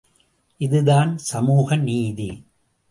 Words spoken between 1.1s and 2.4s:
சமூக நீதி.